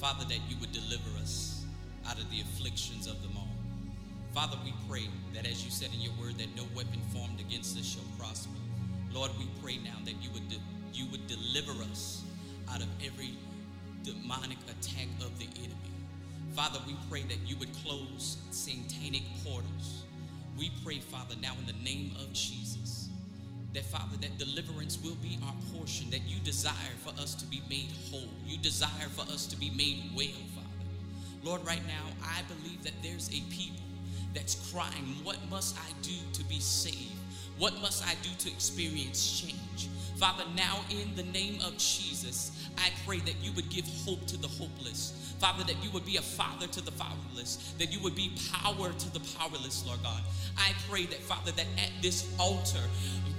[0.00, 1.66] Father, that you would deliver us
[2.08, 3.48] out of the afflictions of them all.
[4.32, 7.76] Father, we pray that as you said in your word, that no weapon formed against
[7.78, 8.56] us shall prosper.
[9.12, 10.60] Lord, we pray now that you would de-
[10.94, 12.22] you would deliver us
[12.72, 13.36] out of every
[14.02, 15.74] demonic attack of the enemy.
[16.54, 20.04] Father, we pray that you would close satanic portals.
[20.58, 22.99] We pray, Father, now in the name of Jesus,
[23.72, 27.62] that Father, that deliverance will be our portion, that you desire for us to be
[27.68, 28.28] made whole.
[28.46, 30.66] You desire for us to be made well, Father.
[31.42, 33.80] Lord, right now, I believe that there's a people
[34.34, 37.14] that's crying, What must I do to be saved?
[37.58, 39.88] What must I do to experience change?
[40.16, 44.36] Father, now in the name of Jesus, I pray that you would give hope to
[44.36, 45.34] the hopeless.
[45.38, 48.92] Father, that you would be a father to the fatherless, that you would be power
[48.92, 50.22] to the powerless, Lord God.
[50.58, 52.82] I pray that, Father, that at this altar,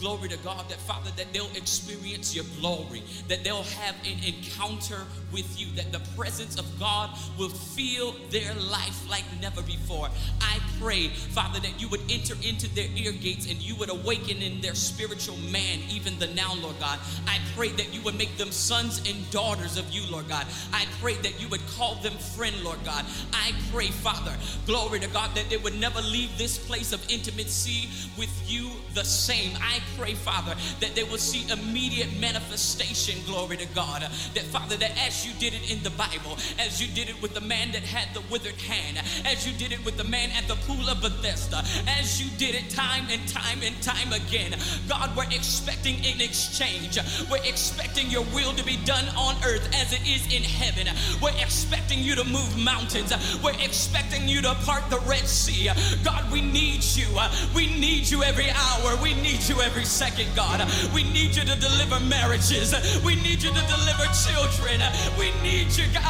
[0.01, 5.05] glory to God, that Father, that they'll experience your glory, that they'll have an encounter
[5.31, 10.09] with you, that the presence of God will fill their life like never before.
[10.41, 14.41] I pray, Father, that you would enter into their ear gates and you would awaken
[14.41, 16.97] in their spiritual man even the now, Lord God.
[17.27, 20.45] I pray that you would make them sons and daughters of you, Lord God.
[20.73, 23.05] I pray that you would call them friend, Lord God.
[23.33, 27.89] I pray, Father, glory to God, that they would never leave this place of intimacy
[28.17, 29.55] with you the same.
[29.61, 34.01] I pray, Father, that they will see immediate manifestation, glory to God.
[34.01, 37.33] That, Father, that as you did it in the Bible, as you did it with
[37.33, 40.47] the man that had the withered hand, as you did it with the man at
[40.47, 41.63] the pool of Bethesda,
[41.99, 44.55] as you did it time and time and time again,
[44.87, 46.97] God, we're expecting an exchange.
[47.29, 50.87] We're expecting your will to be done on earth as it is in heaven.
[51.21, 53.13] We're expecting you to move mountains.
[53.43, 55.69] We're expecting you to part the Red Sea.
[56.03, 57.07] God, we need you.
[57.55, 58.97] We need you every hour.
[59.01, 60.67] We need you every second, God.
[60.93, 62.73] We need you to deliver marriages.
[63.03, 64.81] We need you to deliver children.
[65.17, 66.01] We need you, God.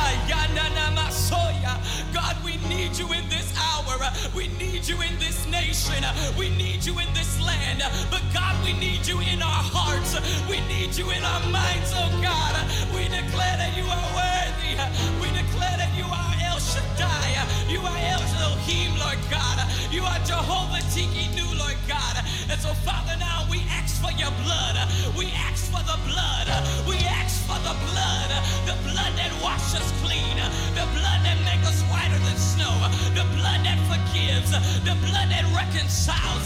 [2.13, 3.97] God, we need you in this hour.
[4.35, 6.03] We need you in this nation.
[6.37, 7.83] We need you in this land.
[8.09, 10.15] But God, we need you in our hearts.
[10.49, 12.55] We need you in our minds, oh God.
[12.93, 14.75] We declare that you are worthy.
[15.21, 17.41] We declare that you are El Shaddai.
[17.67, 19.57] You are El Elohim, Lord God.
[19.91, 22.17] You are Jehovah Tsidkenu, Lord God.
[22.49, 24.75] And so, Father, now we ask for your blood.
[25.17, 26.47] We ask for the blood.
[26.87, 28.29] We ask for the blood.
[28.67, 30.37] The blood that washes clean.
[30.75, 32.71] The blood that makes us whiter than snow.
[33.15, 34.51] The blood that forgives.
[34.83, 36.45] The blood that reconciles.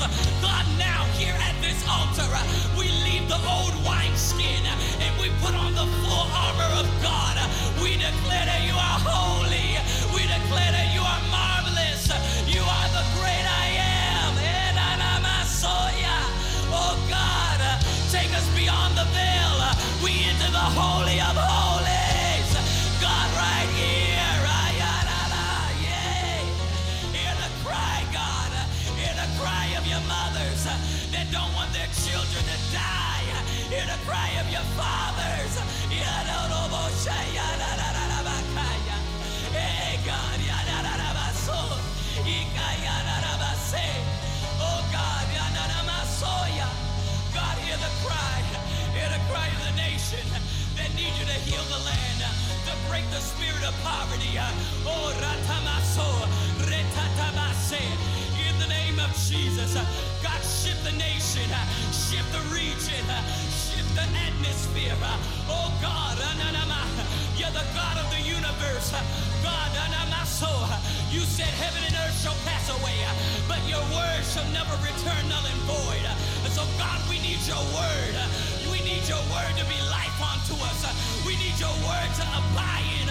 [53.86, 54.34] Poverty.
[54.34, 54.50] Uh,
[54.90, 56.10] oh, Ratamaso,
[56.66, 57.86] Retatabase.
[58.50, 59.86] In the name of Jesus, uh,
[60.26, 61.62] God, shift the nation, uh,
[61.94, 63.06] shift the region,
[63.54, 64.98] shift the atmosphere.
[65.48, 66.18] Oh, God,
[67.38, 68.90] you're the God of the universe.
[69.44, 69.72] God,
[71.16, 72.98] you said heaven and earth shall pass away,
[73.48, 76.04] but your word shall never return null and void.
[76.52, 78.16] So, God, we need your word.
[78.68, 80.84] We need your word to be life unto us.
[81.24, 83.05] We need your word to abide in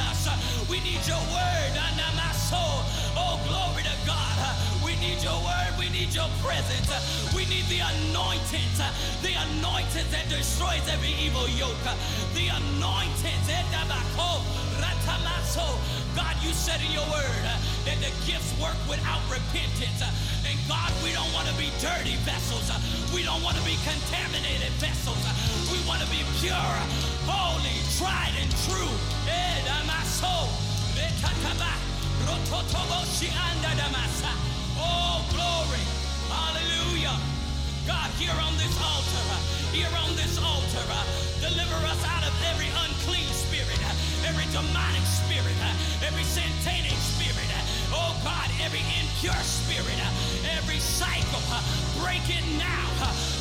[0.69, 1.73] We need your word.
[3.17, 4.57] Oh, glory to God.
[4.85, 5.73] We need your word.
[5.79, 6.89] We need your presence.
[7.35, 8.71] We need the anointing.
[9.23, 11.85] The anointing that destroys every evil yoke.
[12.35, 13.35] The anointing.
[16.15, 17.43] God, you said in your word
[17.85, 20.03] that the gifts work without repentance.
[20.47, 22.71] And God, we don't want to be dirty vessels.
[23.15, 25.19] We don't want to be contaminated vessels.
[25.71, 26.75] We want to be pure,
[27.27, 28.95] holy, tried, and true.
[34.77, 35.85] Oh, glory.
[36.29, 37.17] Hallelujah.
[37.87, 39.25] God, here on this altar,
[39.73, 40.85] here on this altar,
[41.41, 43.79] deliver us out of every unclean spirit,
[44.25, 45.57] every demonic spirit,
[46.03, 47.49] every satanic spirit.
[47.93, 50.01] Oh God, every impure spirit,
[50.57, 51.45] every cycle,
[52.01, 52.89] break it now.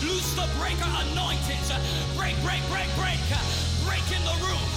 [0.03, 1.71] Loose the breaker anointings.
[2.15, 3.72] Break, break, break, break.
[3.85, 4.67] Break in the room,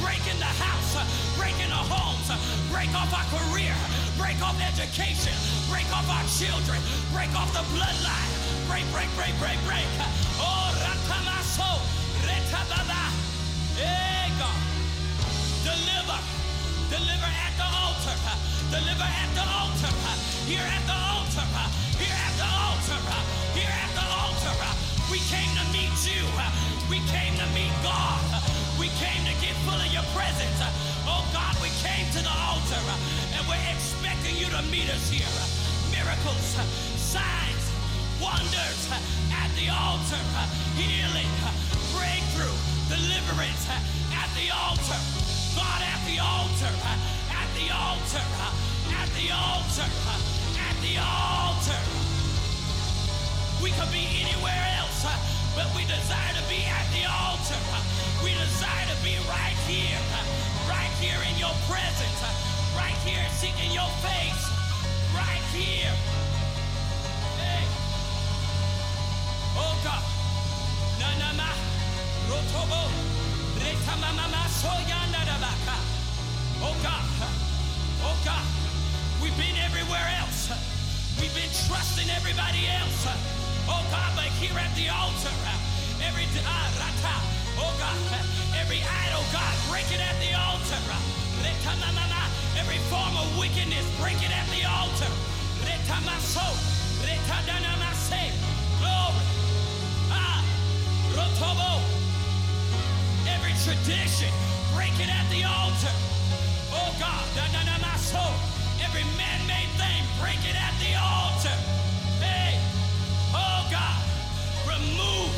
[0.00, 0.92] break in the house,
[1.36, 2.28] break in the homes,
[2.70, 3.74] break off our career,
[4.16, 5.34] break off education,
[5.68, 6.80] break off our children,
[7.12, 8.30] break off the bloodline.
[8.70, 9.86] Break, break, break, break, break.
[10.38, 11.70] Oh, Rakamaso,
[12.22, 13.02] Retababa.
[13.74, 14.62] Hey, God.
[15.66, 16.20] Deliver.
[16.86, 18.16] Deliver at the altar.
[18.70, 19.92] Deliver at the altar.
[20.46, 21.46] Here at the altar.
[21.98, 23.00] Here at the altar.
[23.58, 24.54] Here at the altar.
[25.10, 26.22] We came to meet you.
[26.88, 27.89] We came to meet God.
[29.00, 30.60] Came to get full of your presence.
[31.08, 32.76] Oh God, we came to the altar
[33.32, 35.24] and we're expecting you to meet us here.
[35.88, 36.52] Miracles,
[37.00, 37.64] signs,
[38.20, 38.80] wonders
[39.32, 40.20] at the altar,
[40.76, 41.32] healing,
[41.96, 42.52] breakthrough,
[42.92, 43.64] deliverance
[44.12, 45.00] at the altar.
[45.56, 46.72] God at the altar,
[47.32, 48.24] at the altar,
[48.92, 49.88] at the altar,
[50.60, 51.80] at the altar.
[53.64, 57.58] We could be anywhere else, but we desire to be at the altar.
[58.22, 59.98] We desire to be right here,
[60.68, 62.20] right here in your presence,
[62.76, 64.44] right here seeking your face,
[65.14, 65.92] right here.
[67.40, 67.64] Hey.
[69.56, 70.04] Oh God.
[71.00, 71.50] Nanama.
[72.28, 72.82] Rotobo.
[73.58, 75.76] Retamamama soyandarabaka.
[76.62, 77.04] Oh God.
[78.04, 78.46] Oh God.
[79.22, 80.52] We've been everywhere else.
[81.20, 83.39] We've been trusting everybody else.
[83.70, 85.30] Oh God, but here at the altar,
[86.02, 87.14] every ah, rata,
[87.62, 87.96] oh God,
[88.58, 90.80] every idol, God, break it at the altar.
[91.40, 92.22] Retamamama.
[92.58, 95.08] Every form of wickedness, break it at the altar.
[95.64, 96.44] Retamaso.
[97.00, 98.28] Retadanamase.
[98.76, 99.24] Glory.
[100.12, 100.44] Ah,
[101.16, 101.80] Rotobo.
[103.24, 104.32] Every tradition,
[104.74, 105.94] break it at the altar.
[106.76, 108.34] Oh God, da da da my soul.
[108.84, 111.79] Every man-made thing, break it at the altar.
[115.10, 115.34] Remove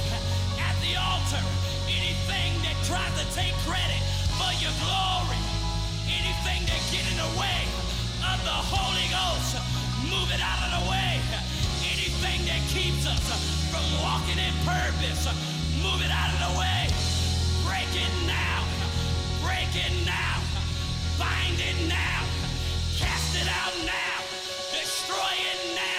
[0.60, 1.40] at the altar
[1.88, 4.02] anything that tries to take credit
[4.36, 5.40] for your glory.
[6.08, 7.62] Anything that get in the way
[8.20, 9.56] of the Holy Ghost,
[10.12, 11.20] move it out of the way.
[11.88, 13.24] Anything that keeps us
[13.72, 15.24] from walking in purpose,
[15.80, 16.88] move it out of the way.
[17.64, 18.60] Break it now.
[19.40, 20.36] Break it now.
[21.18, 22.20] Bind it now.
[22.98, 24.18] Cast it out now.
[24.72, 25.91] Destroy it now.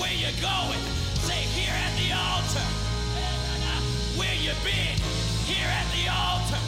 [0.00, 0.80] Where you're going,
[1.28, 2.66] say, here at the altar.
[4.16, 4.96] Where you been?
[5.44, 6.60] Here at the altar.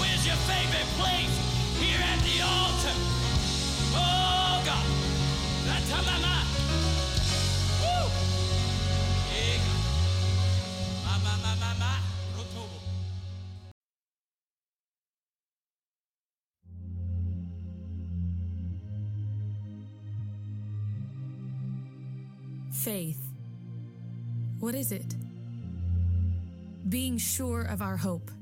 [0.00, 1.34] Where's your favorite place?
[1.78, 2.94] Here at the altar.
[3.94, 6.49] Oh God.
[22.90, 23.22] Faith.
[24.58, 25.14] What is it?
[26.88, 28.32] Being sure of our hope,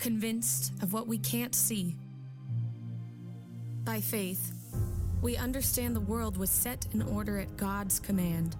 [0.00, 1.94] convinced of what we can't see.
[3.84, 4.52] By faith,
[5.22, 8.56] we understand the world was set in order at God's command.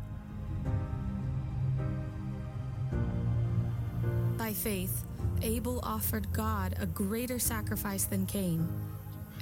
[4.37, 5.05] By faith,
[5.43, 8.69] Abel offered God a greater sacrifice than Cain,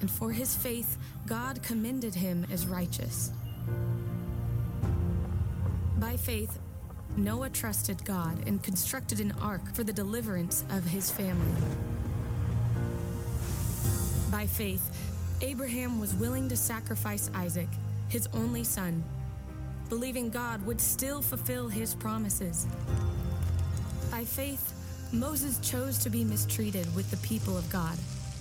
[0.01, 3.31] and for his faith, God commended him as righteous.
[5.99, 6.59] By faith,
[7.17, 11.53] Noah trusted God and constructed an ark for the deliverance of his family.
[14.31, 14.91] By faith,
[15.41, 17.69] Abraham was willing to sacrifice Isaac,
[18.09, 19.03] his only son,
[19.89, 22.67] believing God would still fulfill his promises.
[24.11, 24.75] By faith,
[25.13, 27.97] Moses chose to be mistreated with the people of God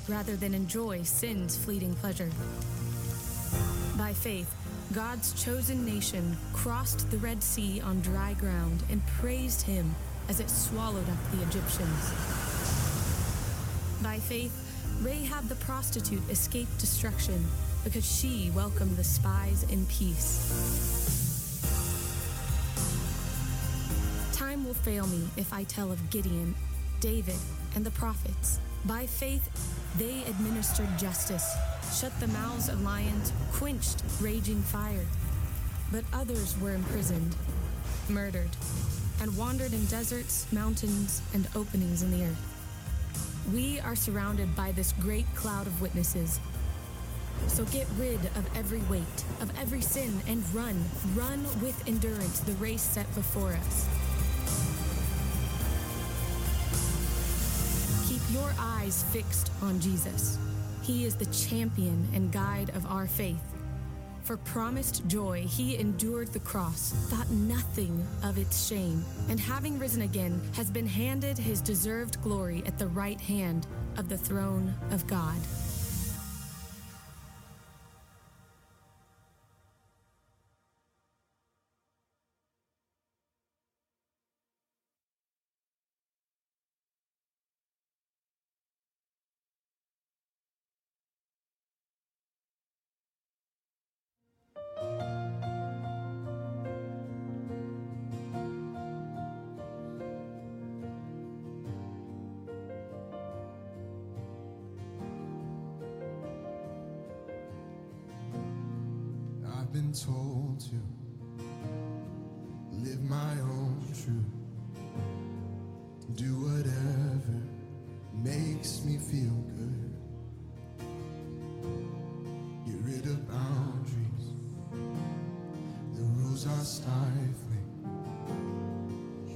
[0.09, 2.29] rather than enjoy sin's fleeting pleasure.
[3.97, 4.53] By faith,
[4.93, 9.95] God's chosen nation crossed the Red Sea on dry ground and praised him
[10.29, 12.11] as it swallowed up the Egyptians.
[14.01, 14.53] By faith,
[15.01, 17.43] Rahab the prostitute escaped destruction
[17.83, 21.61] because she welcomed the spies in peace.
[24.33, 26.55] Time will fail me if I tell of Gideon,
[26.99, 27.35] David,
[27.75, 28.59] and the prophets.
[28.85, 29.49] By faith,
[29.97, 31.55] they administered justice,
[31.93, 35.05] shut the mouths of lions, quenched raging fire.
[35.91, 37.35] But others were imprisoned,
[38.09, 38.49] murdered,
[39.21, 42.55] and wandered in deserts, mountains, and openings in the earth.
[43.53, 46.39] We are surrounded by this great cloud of witnesses.
[47.47, 50.83] So get rid of every weight, of every sin, and run,
[51.15, 53.87] run with endurance the race set before us.
[58.09, 60.39] Keep your eyes fixed on Jesus.
[60.85, 63.41] He is the champion and guide of our faith.
[64.21, 70.03] For promised joy, he endured the cross, thought nothing of its shame, and having risen
[70.03, 73.65] again, has been handed his deserved glory at the right hand
[73.97, 75.37] of the throne of God.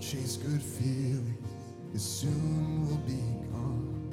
[0.10, 1.38] Chase good feelings,
[1.94, 4.12] it soon will be gone.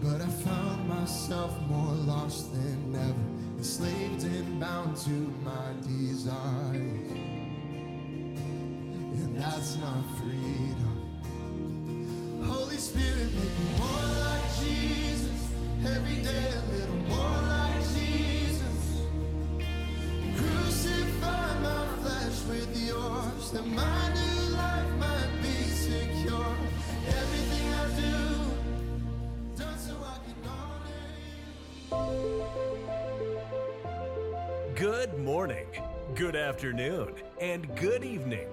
[0.00, 7.10] But I found myself more lost than ever, enslaved and bound to my desires.
[9.18, 10.93] And that's not freedom.
[36.54, 38.46] Afternoon, and good evening.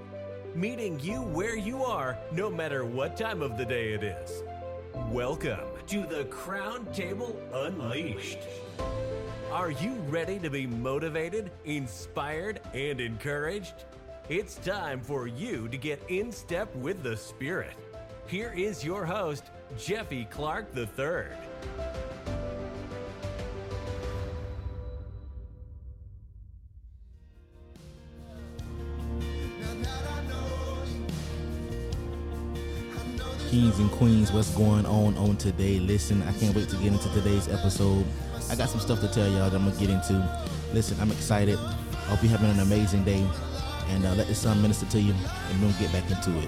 [0.55, 4.41] Meeting you where you are, no matter what time of the day it is.
[5.12, 8.39] Welcome to the Crown Table Unleashed.
[9.51, 13.86] Are you ready to be motivated, inspired, and encouraged?
[14.29, 17.75] It's time for you to get in step with the Spirit.
[18.25, 19.43] Here is your host,
[19.77, 21.38] Jeffy Clark III.
[33.51, 35.77] Kings and queens, what's going on on today?
[35.77, 38.05] Listen, I can't wait to get into today's episode.
[38.50, 40.13] I got some stuff to tell y'all that I'm gonna get into.
[40.72, 41.60] Listen, I'm excited.
[41.60, 43.22] I hope you're having an amazing day,
[43.89, 45.13] and uh, let the sun minister to you,
[45.50, 46.48] and we'll get back into it.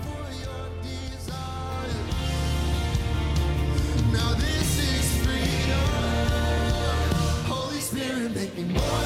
[4.14, 5.90] Now this is freedom.
[7.52, 9.03] Holy Spirit, make me more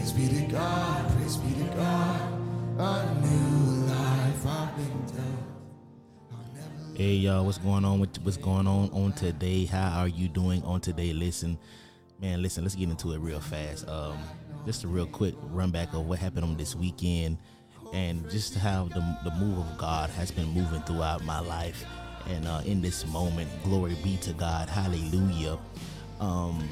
[0.00, 2.32] Praise be to God, praise be to God,
[2.78, 5.04] a new life I've been.
[6.96, 8.00] Hey y'all, what's going on?
[8.00, 9.66] With what's going on on today?
[9.66, 11.12] How are you doing on today?
[11.12, 11.58] Listen,
[12.18, 12.64] man, listen.
[12.64, 13.86] Let's get into it real fast.
[13.90, 14.16] Um,
[14.64, 17.36] just a real quick run back of what happened on this weekend,
[17.92, 21.84] and just how the the move of God has been moving throughout my life,
[22.26, 24.70] and uh, in this moment, glory be to God.
[24.70, 25.58] Hallelujah.
[26.20, 26.66] Um,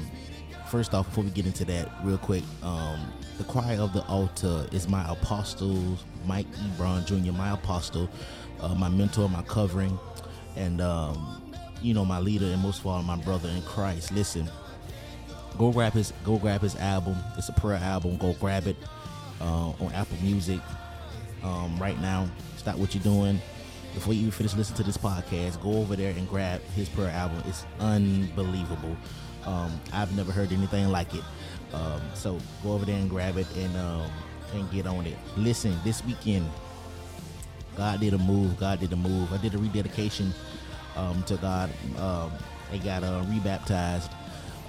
[0.69, 4.67] first off, before we get into that, real quick, um, the choir of the altar
[4.71, 8.09] is my apostle, Mike Ebron Jr., my apostle,
[8.61, 9.99] uh, my mentor, my covering,
[10.55, 11.43] and um,
[11.81, 14.11] you know my leader, and most of all, my brother in Christ.
[14.11, 14.49] Listen,
[15.57, 17.17] go grab his go grab his album.
[17.37, 18.17] It's a prayer album.
[18.17, 18.77] Go grab it
[19.41, 20.61] uh, on Apple Music.
[21.43, 22.29] um, right now.
[22.57, 23.41] Stop what you're doing.
[23.93, 27.09] Before you even finish listening to this podcast, go over there and grab his prayer
[27.11, 27.43] album.
[27.47, 28.95] It's unbelievable.
[29.49, 31.23] Um, I've never heard anything like it.
[31.73, 34.11] Um, so go over there and grab it and um,
[34.53, 35.17] and get on it.
[35.37, 36.47] Listen, this weekend,
[37.75, 38.59] God did a move.
[38.59, 39.33] God did a move.
[39.33, 40.33] I did a rededication
[40.95, 41.71] um, to God.
[41.97, 42.31] Um,
[42.71, 44.11] I got uh, rebaptized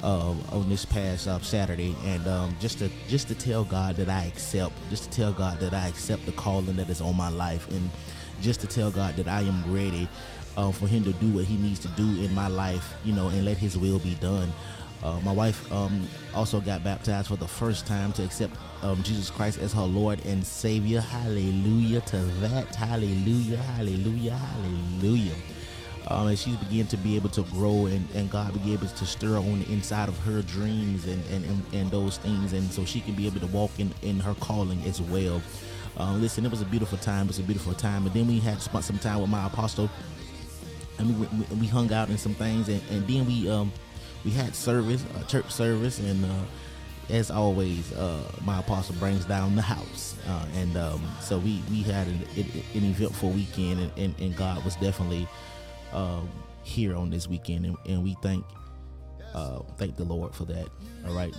[0.03, 4.09] uh, on this past uh, Saturday, and um, just to just to tell God that
[4.09, 7.29] I accept, just to tell God that I accept the calling that is on my
[7.29, 7.91] life, and
[8.41, 10.09] just to tell God that I am ready
[10.57, 13.29] uh, for Him to do what He needs to do in my life, you know,
[13.29, 14.53] and let His will be done.
[15.03, 19.31] Uh, my wife um, also got baptized for the first time to accept um, Jesus
[19.31, 21.01] Christ as her Lord and Savior.
[21.01, 22.75] Hallelujah to that.
[22.75, 25.35] Hallelujah, hallelujah, hallelujah.
[26.09, 29.37] Um, and she's beginning to be able to grow and, and God able to stir
[29.37, 32.53] on the inside of her dreams and, and, and, and those things.
[32.53, 35.41] And so she can be able to walk in, in her calling as well.
[35.97, 37.27] Um, listen, it was a beautiful time.
[37.27, 38.07] It was a beautiful time.
[38.07, 39.89] And then we had spent some time with my apostle
[41.01, 42.69] and we, we, we hung out and some things.
[42.69, 43.73] And, and then we, um,
[44.25, 46.45] we had service, uh, church service, and uh,
[47.11, 51.83] as always, uh, my apostle brings down the house, uh, and um, so we we
[51.83, 55.27] had an, an eventful weekend, and, and, and, God was definitely
[55.93, 56.29] um,
[56.63, 58.45] here on this weekend, and, and we thank
[59.35, 60.69] uh, thank the Lord for that.
[61.07, 61.35] All right,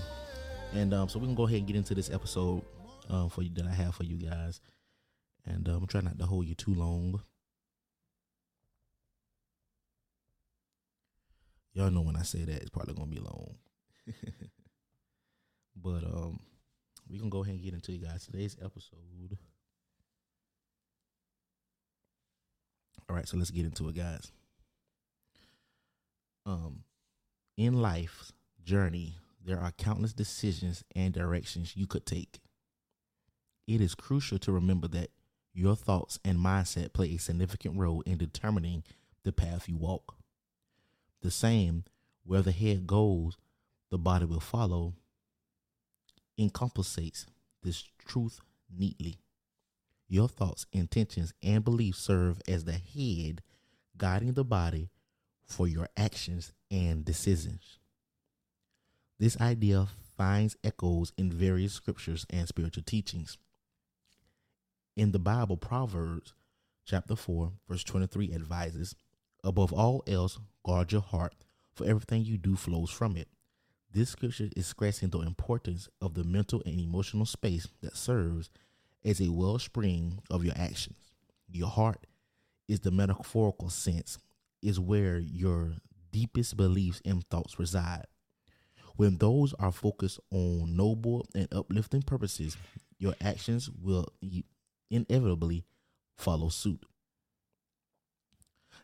[0.74, 2.64] and um, so we can go ahead and get into this episode
[3.10, 4.60] uh, for you that I have for you guys,
[5.46, 7.22] and I'm trying not to hold you too long.
[11.74, 13.56] Y'all know when I say that, it's probably gonna be long.
[15.76, 16.40] but um,
[17.10, 19.38] we can go ahead and get into you guys today's episode.
[23.10, 24.32] All right, so let's get into it, guys.
[26.46, 26.84] Um,
[27.58, 32.40] in life's journey, there are countless decisions and directions you could take.
[33.68, 35.12] It is crucial to remember that
[35.54, 38.84] your thoughts and mindset play a significant role in determining
[39.24, 40.16] the path you walk.
[41.22, 41.84] The same,
[42.24, 43.38] where the head goes,
[43.90, 44.94] the body will follow,
[46.40, 47.26] encapsulates
[47.62, 48.40] this truth
[48.76, 49.20] neatly.
[50.08, 53.42] Your thoughts, intentions, and beliefs serve as the head
[53.98, 54.90] guiding the body
[55.46, 57.78] for your actions and decisions.
[59.20, 63.38] This idea finds echoes in various scriptures and spiritual teachings.
[64.96, 66.34] In the Bible, Proverbs
[66.86, 68.96] chapter 4, verse 23 advises
[69.44, 71.34] Above all else, guard your heart,
[71.74, 73.28] for everything you do flows from it.
[73.92, 78.50] This scripture is stressing the importance of the mental and emotional space that serves
[79.04, 80.96] as a wellspring of your actions.
[81.50, 82.06] Your heart
[82.68, 84.18] is the metaphorical sense,
[84.62, 85.74] is where your
[86.12, 88.06] deepest beliefs and thoughts reside.
[88.96, 92.56] When those are focused on noble and uplifting purposes,
[93.00, 94.08] your actions will
[94.90, 95.66] inevitably
[96.16, 96.86] follow suit.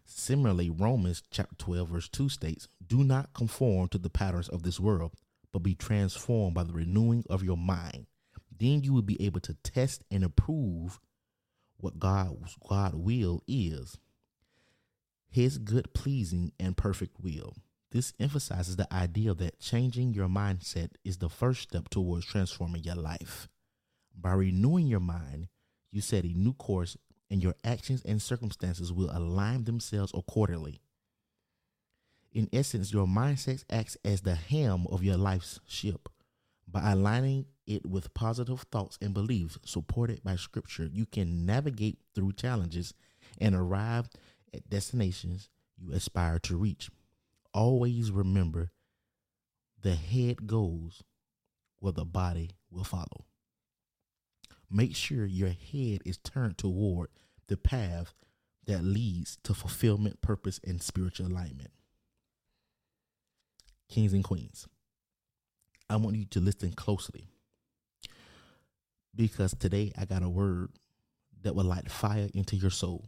[0.09, 4.79] Similarly, Romans chapter 12, verse 2 states, Do not conform to the patterns of this
[4.79, 5.11] world,
[5.51, 8.07] but be transformed by the renewing of your mind.
[8.57, 11.01] Then you will be able to test and approve
[11.75, 13.97] what God's God will is.
[15.29, 17.53] His good, pleasing, and perfect will.
[17.91, 22.95] This emphasizes the idea that changing your mindset is the first step towards transforming your
[22.95, 23.49] life.
[24.15, 25.49] By renewing your mind,
[25.91, 26.97] you set a new course
[27.29, 30.81] and your actions and circumstances will align themselves accordingly.
[32.31, 36.09] In essence, your mindset acts as the helm of your life's ship.
[36.67, 42.33] By aligning it with positive thoughts and beliefs supported by scripture, you can navigate through
[42.33, 42.93] challenges
[43.39, 44.09] and arrive
[44.53, 46.89] at destinations you aspire to reach.
[47.53, 48.71] Always remember
[49.81, 51.03] the head goes
[51.79, 53.25] where the body will follow.
[54.69, 57.09] Make sure your head is turned toward
[57.47, 58.13] the path
[58.65, 61.71] that leads to fulfillment, purpose, and spiritual alignment.
[63.89, 64.67] Kings and queens,
[65.89, 67.29] I want you to listen closely
[69.15, 70.69] because today I got a word
[71.43, 73.05] that will light fire into your soul.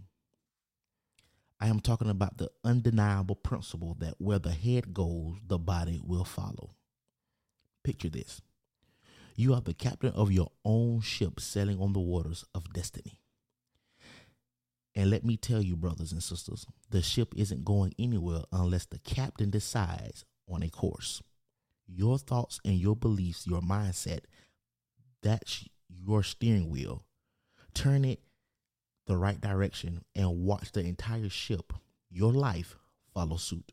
[1.59, 6.23] I am talking about the undeniable principle that where the head goes, the body will
[6.23, 6.75] follow.
[7.83, 8.41] Picture this
[9.39, 13.21] you are the captain of your own ship sailing on the waters of destiny.
[14.93, 18.99] And let me tell you, brothers and sisters, the ship isn't going anywhere unless the
[18.99, 21.21] captain decides on a course.
[21.87, 24.25] Your thoughts and your beliefs, your mindset,
[25.23, 27.05] that's your steering wheel.
[27.73, 28.19] Turn it
[29.07, 31.71] the right direction and watch the entire ship,
[32.09, 32.75] your life,
[33.13, 33.71] follow suit.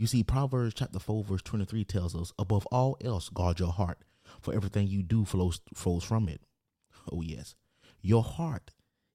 [0.00, 3.98] You see, Proverbs chapter 4, verse 23 tells us, above all else, guard your heart,
[4.40, 6.40] for everything you do flows, flows from it.
[7.12, 7.54] Oh, yes.
[8.00, 8.70] Your heart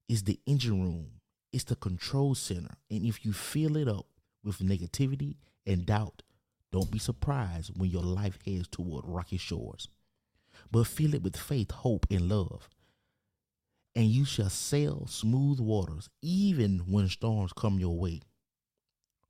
[0.08, 1.21] is the engine room,
[1.52, 2.76] it's the control center.
[2.91, 4.06] And if you fill it up
[4.43, 6.21] with negativity and doubt,
[6.71, 9.88] don't be surprised when your life heads toward rocky shores.
[10.71, 12.69] But fill it with faith, hope, and love.
[13.95, 18.21] And you shall sail smooth waters, even when storms come your way.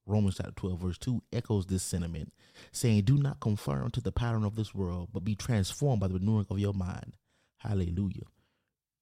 [0.07, 2.31] Romans chapter 12, verse 2 echoes this sentiment,
[2.71, 6.15] saying, Do not conform to the pattern of this world, but be transformed by the
[6.15, 7.17] renewing of your mind.
[7.57, 8.25] Hallelujah.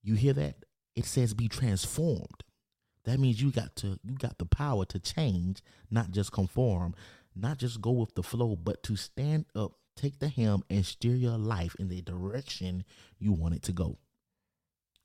[0.02, 0.64] You hear that?
[0.96, 2.44] It says be transformed.
[3.04, 5.62] That means you got to you got the power to change,
[5.92, 6.96] not just conform,
[7.36, 11.16] not just go with the flow, but to stand up, take the helm, and steer
[11.16, 12.86] your life in the direction
[13.20, 13.98] you want it to go.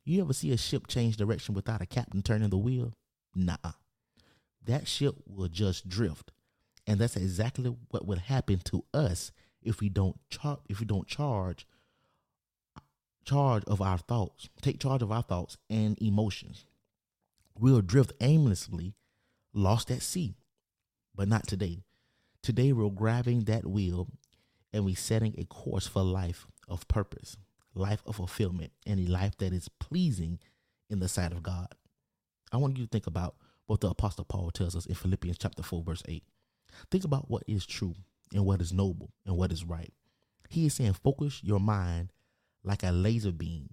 [0.04, 2.92] You ever see a ship change direction without a captain turning the wheel?
[3.34, 3.56] Nah
[4.64, 6.32] that ship will just drift.
[6.86, 9.30] And that's exactly what would happen to us
[9.62, 11.66] if we don't char- if we don't charge
[13.28, 16.64] charge of our thoughts, take charge of our thoughts and emotions.
[17.58, 18.94] We'll drift aimlessly,
[19.52, 20.36] lost at sea.
[21.14, 21.80] But not today.
[22.42, 24.08] Today we're grabbing that wheel
[24.72, 27.36] and we're setting a course for life of purpose,
[27.74, 30.38] life of fulfillment, and a life that is pleasing
[30.88, 31.74] in the sight of God.
[32.52, 33.34] I want you to think about
[33.68, 36.24] what the Apostle Paul tells us in Philippians chapter 4, verse 8.
[36.90, 37.94] Think about what is true
[38.34, 39.92] and what is noble and what is right.
[40.48, 42.10] He is saying, focus your mind
[42.64, 43.68] like a laser beam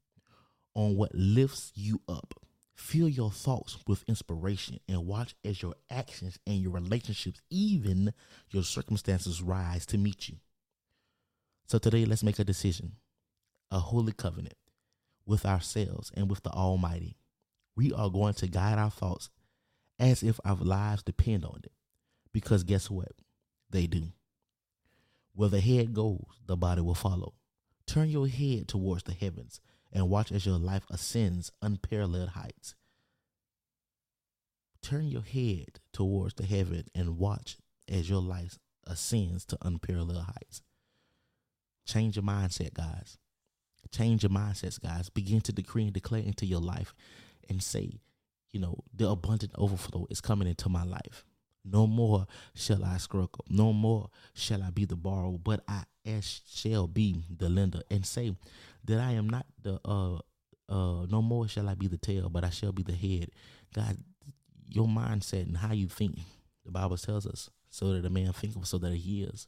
[0.76, 2.34] on what lifts you up.
[2.76, 8.14] Fill your thoughts with inspiration and watch as your actions and your relationships, even
[8.50, 10.36] your circumstances, rise to meet you.
[11.68, 12.98] So today, let's make a decision
[13.72, 14.54] a holy covenant
[15.26, 17.18] with ourselves and with the Almighty.
[17.76, 19.30] We are going to guide our thoughts
[20.00, 21.72] as if our lives depend on it.
[22.34, 23.14] Because guess what?
[23.70, 24.04] They do.
[25.34, 27.34] Where the head goes, the body will follow.
[27.88, 29.60] Turn your head towards the heavens
[29.92, 32.76] and watch as your life ascends unparalleled heights.
[34.82, 37.58] Turn your head towards the heaven and watch
[37.90, 40.62] as your life ascends to unparalleled heights.
[41.86, 43.18] Change your mindset, guys.
[43.92, 45.10] Change your mindsets, guys.
[45.10, 46.94] Begin to decree and declare into your life
[47.50, 48.00] and say,
[48.56, 51.26] you know, the abundant overflow is coming into my life.
[51.66, 53.44] No more shall I struggle.
[53.50, 55.84] No more shall I be the borrower, but I
[56.22, 57.82] shall be the lender.
[57.92, 58.34] And say
[58.86, 60.20] that I am not the uh
[60.70, 63.32] uh no more shall I be the tail, but I shall be the head.
[63.74, 63.98] God,
[64.70, 66.18] your mindset and how you think,
[66.64, 69.48] the Bible tells us, so that a man thinketh so that he is.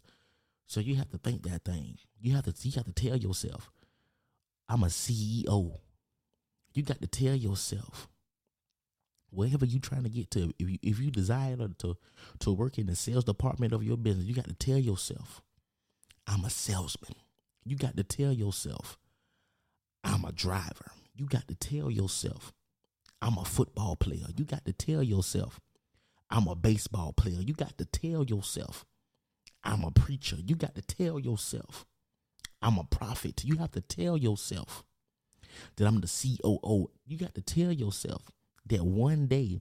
[0.65, 1.97] So you have to think that thing.
[2.19, 3.71] You have to you have to tell yourself,
[4.67, 5.77] I'm a CEO.
[6.73, 8.09] You got to tell yourself
[9.29, 11.97] wherever you trying to get to, if you if you desire to
[12.39, 15.41] to work in the sales department of your business, you got to tell yourself,
[16.25, 17.15] I'm a salesman.
[17.63, 18.97] You got to tell yourself,
[20.03, 20.91] I'm a driver.
[21.15, 22.53] You got to tell yourself,
[23.21, 24.27] I'm a football player.
[24.35, 25.59] You got to tell yourself,
[26.29, 27.41] I'm a baseball player.
[27.41, 28.85] You got to tell yourself,
[29.63, 30.37] I'm a preacher.
[30.43, 31.85] You got to tell yourself,
[32.61, 33.43] I'm a prophet.
[33.43, 34.83] You have to tell yourself
[35.75, 36.91] that I'm the COO.
[37.05, 38.31] You got to tell yourself
[38.69, 39.59] that one day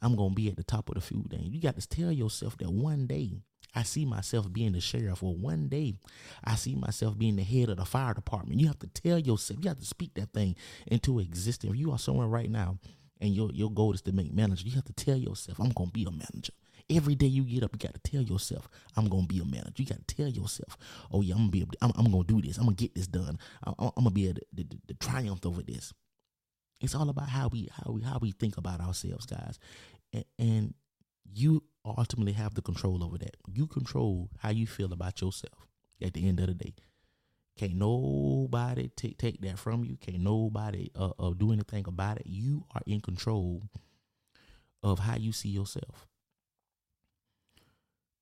[0.00, 1.50] I'm gonna be at the top of the food chain.
[1.52, 3.34] You got to tell yourself that one day
[3.74, 5.94] I see myself being the sheriff, or one day
[6.44, 8.60] I see myself being the head of the fire department.
[8.60, 10.56] You have to tell yourself, you have to speak that thing
[10.86, 11.72] into existence.
[11.72, 12.78] If you are somewhere right now
[13.20, 15.90] and your your goal is to make manager, you have to tell yourself, I'm gonna
[15.90, 16.52] be a manager.
[16.90, 19.74] Every day you get up, you got to tell yourself, I'm gonna be a manager.
[19.76, 20.78] You got to tell yourself,
[21.12, 22.56] oh yeah, I'm be, able to, I'm, I'm, gonna do this.
[22.56, 23.38] I'm gonna get this done.
[23.62, 25.92] I'm, I'm gonna be able to, to, to triumph over this.
[26.80, 29.58] It's all about how we how we how we think about ourselves, guys.
[30.12, 30.74] And, and
[31.24, 33.36] you ultimately have the control over that.
[33.52, 35.66] You control how you feel about yourself
[36.02, 36.74] at the end of the day.
[37.56, 39.96] Can't nobody take take that from you.
[39.96, 42.26] Can't nobody uh, uh, do anything about it.
[42.26, 43.62] You are in control
[44.82, 46.06] of how you see yourself.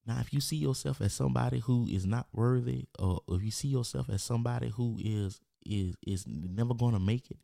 [0.06, 3.68] Now, if you see yourself as somebody who is not worthy, or if you see
[3.68, 7.38] yourself as somebody who is is is never going to make it,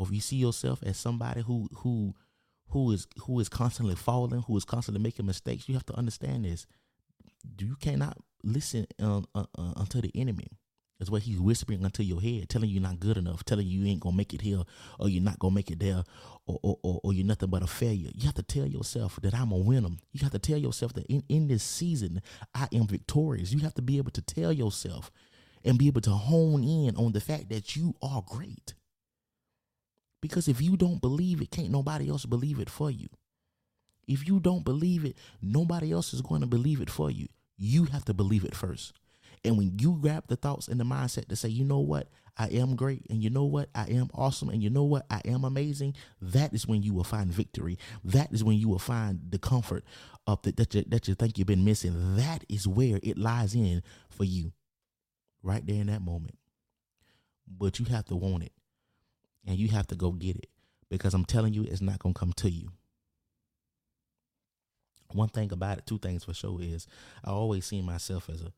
[0.00, 2.14] or if you see yourself as somebody who who
[2.70, 6.46] who is who is constantly falling, who is constantly making mistakes, you have to understand
[6.46, 6.66] this.
[7.58, 10.48] You cannot listen uh, uh, uh, unto the enemy.
[10.98, 13.90] That's what he's whispering unto your head, telling you not good enough, telling you you
[13.90, 14.62] ain't gonna make it here,
[14.98, 16.02] or you're not gonna make it there,
[16.46, 18.10] or or, or, or you're nothing but a failure.
[18.14, 19.90] You have to tell yourself that I'm a winner.
[20.12, 22.22] You have to tell yourself that in, in this season
[22.54, 23.52] I am victorious.
[23.52, 25.10] You have to be able to tell yourself
[25.62, 28.72] and be able to hone in on the fact that you are great.
[30.20, 33.08] Because if you don't believe it, can't nobody else believe it for you.
[34.06, 37.28] If you don't believe it, nobody else is going to believe it for you.
[37.56, 38.92] You have to believe it first.
[39.44, 42.48] And when you grab the thoughts and the mindset to say, you know what, I
[42.48, 45.44] am great, and you know what, I am awesome, and you know what, I am
[45.44, 47.78] amazing, that is when you will find victory.
[48.04, 49.84] That is when you will find the comfort
[50.26, 52.16] of the, that, you, that you think you've been missing.
[52.16, 54.52] That is where it lies in for you,
[55.42, 56.36] right there in that moment.
[57.46, 58.52] But you have to want it,
[59.50, 60.48] and you have to go get it
[60.88, 62.70] because I'm telling you, it's not going to come to you
[65.14, 66.86] one thing about it, two things for sure is
[67.24, 68.52] I always seen myself as a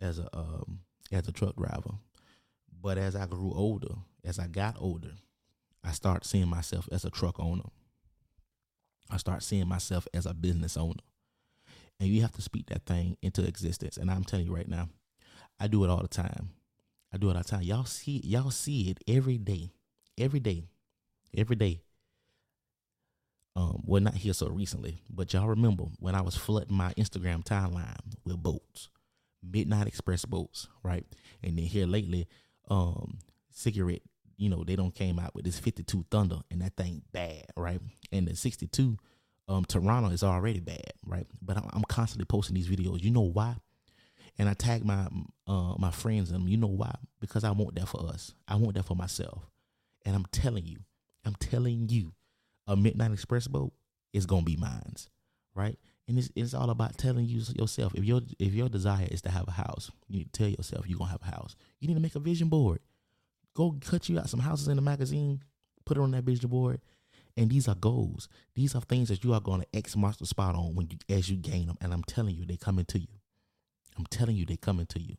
[0.00, 0.80] as a um
[1.12, 1.94] as a truck driver.
[2.82, 5.12] But as I grew older, as I got older,
[5.82, 7.64] I start seeing myself as a truck owner.
[9.10, 11.02] I start seeing myself as a business owner.
[11.98, 13.96] And you have to speak that thing into existence.
[13.96, 14.88] And I'm telling you right now,
[15.58, 16.50] I do it all the time.
[17.12, 17.62] I do it all the time.
[17.62, 19.70] Y'all see y'all see it every day.
[20.18, 20.64] Every day.
[21.36, 21.82] Every day
[23.56, 27.42] um, well, not here so recently, but y'all remember when I was flooding my Instagram
[27.42, 28.90] timeline with boats,
[29.42, 31.06] Midnight Express boats, right?
[31.42, 32.28] And then here lately,
[32.68, 33.18] um,
[33.50, 34.02] cigarette,
[34.36, 37.80] you know, they don't came out with this 52 Thunder, and that thing bad, right?
[38.12, 38.98] And the 62
[39.48, 41.26] um, Toronto is already bad, right?
[41.40, 43.02] But I'm, I'm constantly posting these videos.
[43.02, 43.56] You know why?
[44.38, 45.08] And I tag my
[45.46, 46.94] uh, my friends and you know why?
[47.20, 48.34] Because I want that for us.
[48.46, 49.46] I want that for myself.
[50.06, 50.78] And I'm telling you,
[51.24, 52.14] I'm telling you,
[52.66, 53.72] a Midnight Express boat
[54.12, 55.10] is gonna be mine's,
[55.54, 55.78] right?
[56.08, 59.30] And it's it's all about telling you yourself if your if your desire is to
[59.30, 61.56] have a house, you need to tell yourself you're gonna have a house.
[61.80, 62.78] You need to make a vision board.
[63.54, 65.42] Go cut you out some houses in the magazine,
[65.84, 66.80] put it on that vision board,
[67.36, 68.28] and these are goals.
[68.54, 71.28] These are things that you are to X marks the spot on when you as
[71.28, 71.76] you gain them.
[71.80, 73.08] And I'm telling you, they coming to you.
[73.98, 75.16] I'm telling you, they coming to you.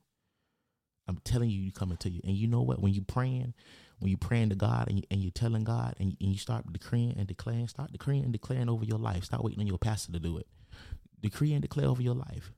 [1.08, 2.22] I'm telling you, you coming to you.
[2.24, 2.82] And you know what?
[2.82, 3.54] When you praying,
[4.00, 6.72] when you're praying to God and, you, and you're telling God and, and you start
[6.72, 9.26] decreeing and declaring, start decreeing and declaring over your life.
[9.26, 10.48] Start waiting on your pastor to do it.
[11.22, 12.52] Decree and declare over your life.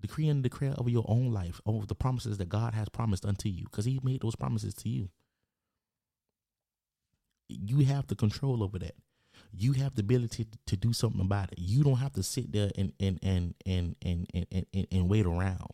[0.00, 3.48] Decree and declare over your own life, over the promises that God has promised unto
[3.48, 5.08] you, because He made those promises to you.
[7.48, 8.94] You have the control over that.
[9.52, 11.58] You have the ability to, to do something about it.
[11.58, 15.24] You don't have to sit there and and and and and and, and, and wait
[15.24, 15.70] around.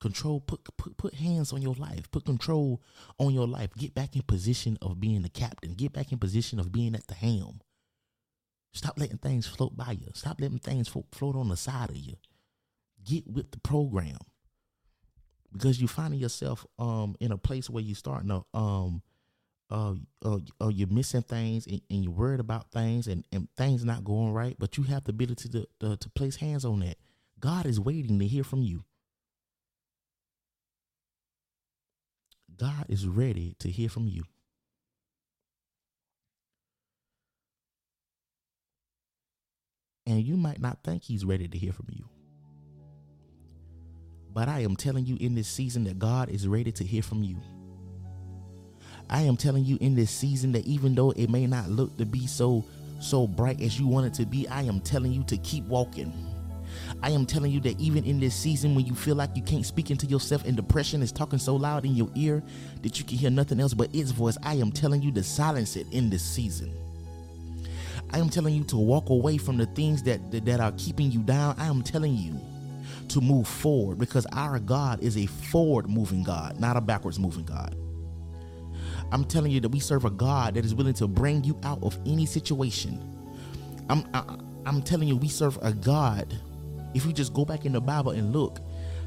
[0.00, 2.10] Control, put, put put hands on your life.
[2.10, 2.82] Put control
[3.18, 3.70] on your life.
[3.76, 5.74] Get back in position of being the captain.
[5.74, 7.60] Get back in position of being at the helm.
[8.74, 10.08] Stop letting things float by you.
[10.14, 12.16] Stop letting things float on the side of you.
[13.04, 14.18] Get with the program.
[15.52, 19.02] Because you're finding yourself um in a place where you're starting to um
[19.70, 23.84] uh, uh, uh you're missing things and, and, you're worried about things and, and things
[23.84, 26.98] not going right, but you have the ability to, to to place hands on that.
[27.40, 28.84] God is waiting to hear from you.
[32.58, 34.24] God is ready to hear from you.
[40.06, 42.04] And you might not think he's ready to hear from you.
[44.32, 47.22] But I am telling you in this season that God is ready to hear from
[47.22, 47.40] you.
[49.08, 52.04] I am telling you in this season that even though it may not look to
[52.04, 52.64] be so
[53.00, 56.33] so bright as you want it to be, I am telling you to keep walking.
[57.02, 59.66] I am telling you that even in this season when you feel like you can't
[59.66, 62.42] speak into yourself and depression is talking so loud in your ear
[62.82, 65.76] that you can hear nothing else but its voice, I am telling you to silence
[65.76, 66.72] it in this season.
[68.10, 71.10] I am telling you to walk away from the things that, that, that are keeping
[71.10, 71.56] you down.
[71.58, 72.40] I am telling you
[73.08, 77.44] to move forward because our God is a forward moving God, not a backwards moving
[77.44, 77.76] God.
[79.12, 81.82] I'm telling you that we serve a God that is willing to bring you out
[81.82, 82.98] of any situation.
[83.88, 86.38] I'm I, am i am telling you we serve a God
[86.94, 88.60] if you just go back in the Bible and look,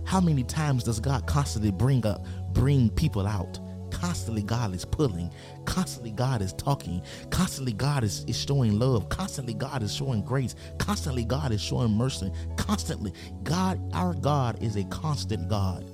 [0.06, 3.60] how many times does God constantly bring up, bring people out?
[3.91, 5.32] Constantly, God is pulling.
[5.65, 7.02] Constantly, God is talking.
[7.30, 9.10] Constantly, God is, is showing love.
[9.10, 10.56] Constantly, God is showing grace.
[10.78, 12.32] Constantly, God is showing mercy.
[12.58, 15.86] Constantly, God, our God is a constant God.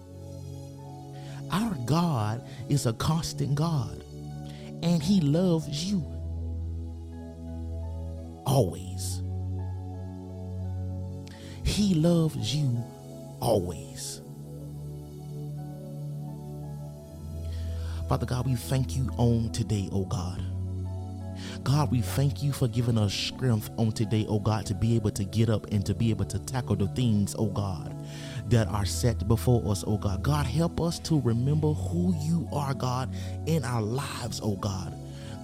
[1.51, 4.03] Our God is a constant God.
[4.81, 6.03] And He loves you
[8.45, 9.22] always.
[11.63, 12.83] He loves you
[13.41, 14.21] always.
[18.09, 20.43] Father God, we thank you on today, oh God.
[21.63, 25.11] God, we thank you for giving us strength on today, oh God, to be able
[25.11, 27.95] to get up and to be able to tackle the things, oh God,
[28.49, 30.23] that are set before us, oh God.
[30.23, 33.13] God, help us to remember who you are, God,
[33.47, 34.93] in our lives, oh God.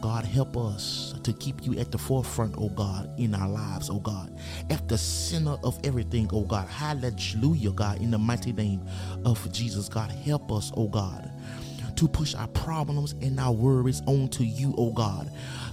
[0.01, 3.99] God, help us to keep you at the forefront, oh God, in our lives, oh
[3.99, 4.37] God,
[4.69, 6.67] at the center of everything, oh God.
[6.67, 8.81] Hallelujah, God, in the mighty name
[9.25, 11.31] of Jesus, God, help us, oh God
[11.99, 15.29] to push our problems and our worries onto you, oh God.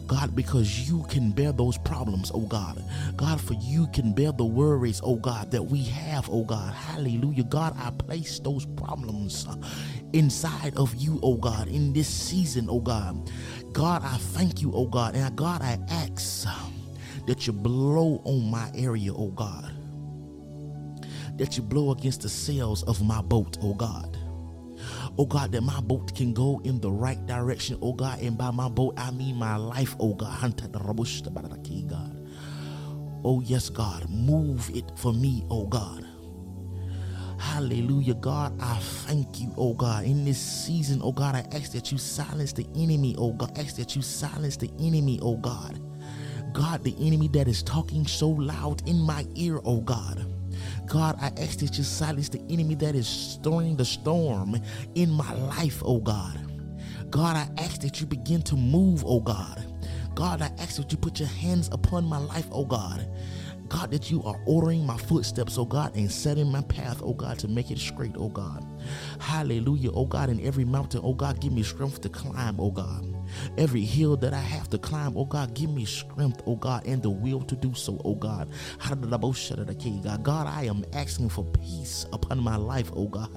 [0.08, 2.82] God, because you can bear those problems, oh God.
[3.16, 6.74] God, for you can bear the worries, oh God, that we have, oh God.
[6.74, 7.44] Hallelujah.
[7.44, 9.46] God, I place those problems
[10.12, 13.30] inside of you, oh God, in this season, oh God.
[13.76, 15.14] God, I thank you, oh God.
[15.14, 16.54] And God, I ask uh,
[17.26, 19.70] that you blow on my area, oh God.
[21.36, 24.16] That you blow against the sails of my boat, oh God
[25.18, 28.20] oh God, that my boat can go in the right direction, oh God.
[28.20, 30.52] And by my boat, I mean my life, oh God.
[33.24, 36.05] Oh, yes, God, move it for me, oh God.
[37.38, 38.60] Hallelujah, God.
[38.60, 40.04] I thank you, oh God.
[40.04, 43.56] In this season, oh God, I ask that you silence the enemy, oh God.
[43.56, 45.80] I ask that you silence the enemy, oh God.
[46.52, 50.26] God, the enemy that is talking so loud in my ear, oh God.
[50.86, 54.60] God, I ask that you silence the enemy that is stirring the storm
[54.94, 56.40] in my life, oh God.
[57.10, 59.64] God, I ask that you begin to move, oh God.
[60.14, 63.06] God, I ask that you put your hands upon my life, oh God.
[63.68, 67.38] God, that you are ordering my footsteps, oh God, and setting my path, oh God,
[67.40, 68.64] to make it straight, oh God.
[69.20, 73.15] Hallelujah, oh God, in every mountain, oh God, give me strength to climb, oh God.
[73.58, 77.02] Every hill that I have to climb, oh God, give me strength, oh God, and
[77.02, 78.48] the will to do so, oh God.
[80.22, 83.30] God, I am asking for peace upon my life, oh God.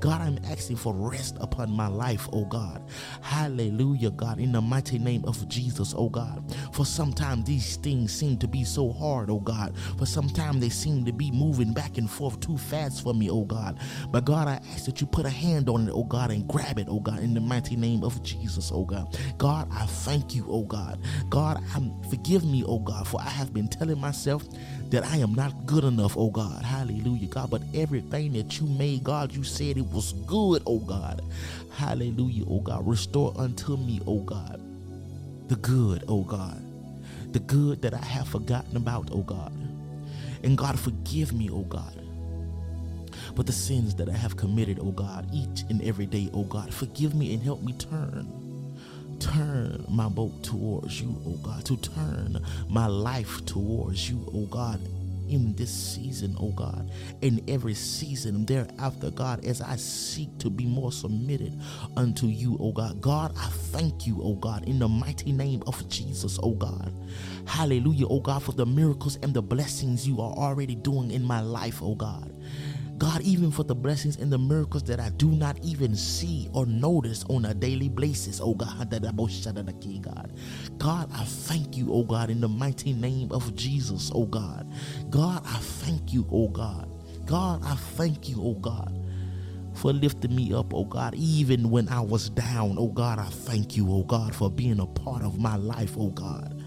[0.00, 2.82] God, I'm asking for rest upon my life, oh God.
[3.20, 6.42] Hallelujah, God, in the mighty name of Jesus, oh God.
[6.72, 9.76] For sometimes these things seem to be so hard, oh God.
[9.98, 13.44] For sometimes they seem to be moving back and forth too fast for me, oh
[13.44, 13.78] God.
[14.10, 16.78] But God, I ask that you put a hand on it, oh God, and grab
[16.78, 19.16] it, oh God, in the mighty name name of Jesus, oh God.
[19.38, 20.98] God, I thank you, oh God.
[21.30, 24.44] God, I'm, forgive me, oh God, for I have been telling myself
[24.90, 26.62] that I am not good enough, oh God.
[26.62, 27.50] Hallelujah, God.
[27.50, 31.22] But everything that you made, God, you said it was good, oh God.
[31.72, 32.86] Hallelujah, oh God.
[32.86, 34.60] Restore unto me, oh God,
[35.48, 36.60] the good, oh God.
[37.32, 39.52] The good that I have forgotten about, oh God.
[40.44, 42.01] And God, forgive me, oh God
[43.34, 46.72] but the sins that I have committed, oh God, each and every day, oh God.
[46.72, 48.28] Forgive me and help me turn.
[49.20, 54.80] Turn my boat towards you, oh God, to turn my life towards you, oh God,
[55.28, 56.90] in this season, oh God,
[57.22, 61.58] in every season thereafter, God, as I seek to be more submitted
[61.96, 63.00] unto you, oh God.
[63.00, 66.92] God, I thank you, oh God, in the mighty name of Jesus, oh God.
[67.46, 71.40] Hallelujah, oh God, for the miracles and the blessings you are already doing in my
[71.40, 72.31] life, oh God.
[73.02, 76.66] God, even for the blessings and the miracles that I do not even see or
[76.66, 80.32] notice on a daily basis, oh God, that I King God.
[80.78, 84.72] God, I thank you, oh God, in the mighty name of Jesus, oh God.
[85.10, 86.88] God, I thank you, oh God.
[87.26, 88.96] God, I thank you, oh God
[89.74, 92.76] for lifting me up, oh God, even when I was down.
[92.78, 96.10] Oh God, I thank you, oh God, for being a part of my life, oh
[96.10, 96.61] God.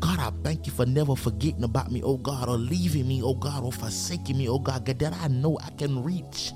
[0.00, 3.34] God, I thank you for never forgetting about me, oh God, or leaving me, oh
[3.34, 6.52] God, or forsaking me, oh God, God that I know I can reach.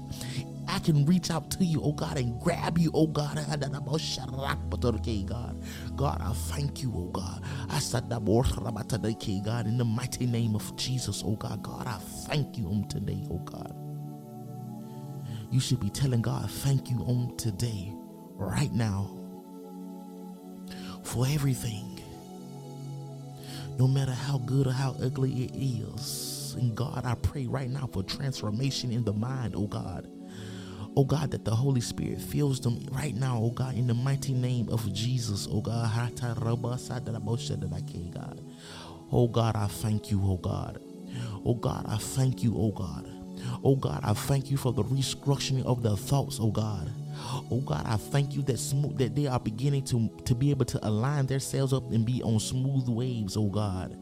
[0.70, 3.36] I can reach out to you, oh God, and grab you, oh God.
[3.36, 3.60] God,
[5.96, 7.42] God, I thank you, oh God.
[7.70, 8.24] I said that
[9.44, 11.62] God, in the mighty name of Jesus, oh God.
[11.62, 13.74] God, I thank you on today, oh God.
[15.50, 17.92] You should be telling God, thank you on today,
[18.34, 19.10] right now,
[21.02, 21.87] for everything
[23.78, 26.56] no matter how good or how ugly it is.
[26.58, 30.10] And God, I pray right now for transformation in the mind, oh God.
[30.96, 34.34] Oh God, that the Holy Spirit fills them right now, oh God, in the mighty
[34.34, 35.90] name of Jesus, oh God.
[39.10, 40.80] Oh God, I thank you, oh God.
[41.44, 43.08] Oh God, I thank you, oh God.
[43.62, 46.90] Oh God, I thank you for the restructuring of their thoughts, oh God.
[47.50, 50.64] Oh God, I thank you that smooth that they are beginning to to be able
[50.66, 53.96] to align themselves up and be on smooth waves, oh God.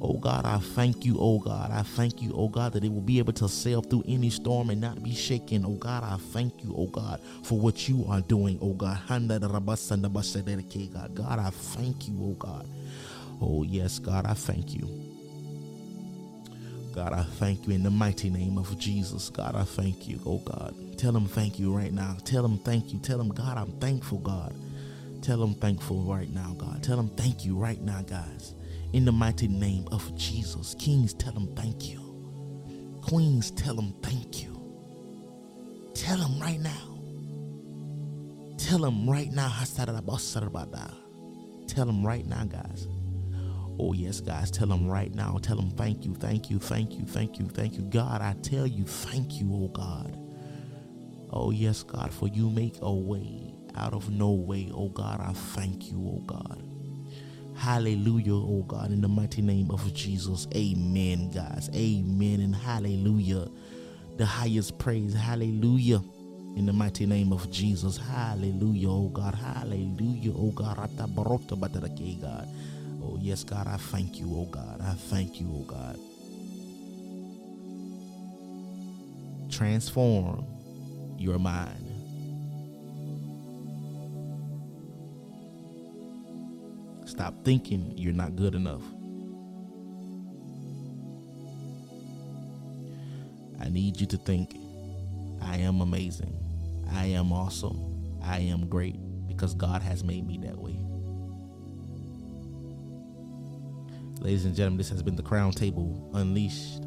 [0.00, 1.72] Oh God, I thank you, oh God.
[1.72, 4.70] I thank you, oh God, that they will be able to sail through any storm
[4.70, 5.64] and not be shaken.
[5.64, 9.00] Oh God, I thank you, oh God, for what you are doing, oh God.
[9.08, 9.40] God,
[11.38, 12.66] I thank you, oh God.
[13.40, 15.17] Oh yes, God, I thank you.
[16.94, 19.30] God, I thank you in the mighty name of Jesus.
[19.30, 20.74] God, I thank you, oh God.
[20.98, 22.16] Tell him thank you right now.
[22.24, 22.98] Tell him thank you.
[22.98, 24.54] Tell him, God, I'm thankful, God.
[25.22, 26.82] Tell him thankful right now, God.
[26.82, 28.54] Tell him thank you right now, guys.
[28.92, 30.74] In the mighty name of Jesus.
[30.78, 32.00] Kings, tell him thank you.
[33.02, 34.58] Queens, tell him thank you.
[35.94, 36.98] Tell him right now.
[38.58, 39.52] Tell him right now.
[41.68, 42.86] Tell him right now, guys.
[43.78, 44.50] Oh, yes, guys.
[44.50, 45.38] Tell him right now.
[45.42, 47.82] Tell him thank you, thank you, thank you, thank you, thank you.
[47.82, 50.18] God, I tell you thank you, oh God.
[51.30, 54.70] Oh, yes, God, for you make a way out of no way.
[54.74, 56.62] Oh, God, I thank you, oh, God.
[57.56, 60.48] Hallelujah, oh God, in the mighty name of Jesus.
[60.56, 61.70] Amen, guys.
[61.74, 63.48] Amen and hallelujah.
[64.16, 65.14] The highest praise.
[65.14, 66.02] Hallelujah.
[66.56, 67.98] In the mighty name of Jesus.
[67.98, 69.34] Hallelujah, oh God.
[69.34, 70.78] Hallelujah, oh God.
[72.22, 72.48] God.
[73.20, 74.80] Yes, God, I thank you, oh God.
[74.80, 75.98] I thank you, oh God.
[79.50, 80.46] Transform
[81.18, 81.84] your mind.
[87.06, 88.82] Stop thinking you're not good enough.
[93.60, 94.56] I need you to think,
[95.42, 96.34] I am amazing.
[96.92, 98.20] I am awesome.
[98.22, 98.96] I am great
[99.26, 100.87] because God has made me that way.
[104.20, 106.82] Ladies and gentlemen, this has been the Crown Table Unleashed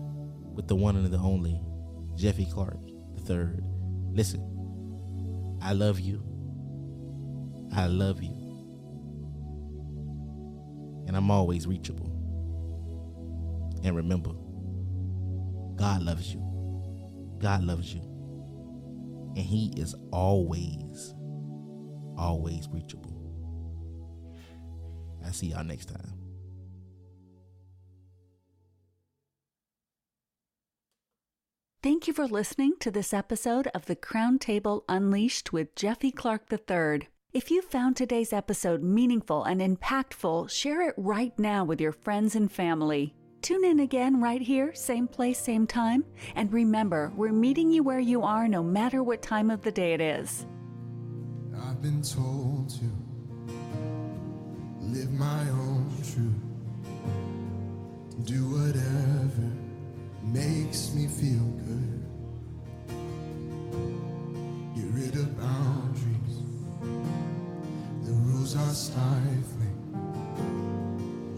[0.53, 1.61] with the one and the only
[2.15, 2.77] Jeffy Clark
[3.29, 3.61] III.
[4.11, 6.23] Listen, I love you.
[7.73, 8.41] I love you
[11.11, 12.07] and I'm always reachable.
[13.83, 14.31] And remember,
[15.75, 16.39] God loves you.
[17.39, 18.01] God loves you.
[19.35, 21.13] And He is always,
[22.17, 23.17] always reachable.
[25.25, 26.20] I'll see y'all next time.
[31.83, 36.43] Thank you for listening to this episode of the Crown Table Unleashed with Jeffy Clark
[36.51, 37.09] III.
[37.33, 42.35] If you found today's episode meaningful and impactful, share it right now with your friends
[42.35, 43.15] and family.
[43.41, 46.05] Tune in again right here, same place, same time.
[46.35, 49.95] And remember, we're meeting you where you are no matter what time of the day
[49.95, 50.45] it is.
[51.63, 52.85] I've been told to
[54.81, 56.35] live my own truth,
[58.23, 59.60] do whatever
[60.23, 62.05] makes me feel good,
[64.75, 66.01] get rid of boundaries
[68.11, 69.77] the rules are stifling.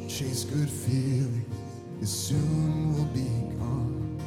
[0.07, 1.45] Chase good feelings,
[2.01, 4.17] it soon will be gone.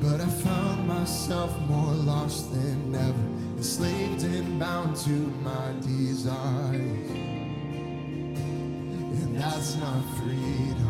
[0.00, 7.10] But I found myself more lost than ever, enslaved and bound to my desires.
[9.20, 10.89] And that's not freedom.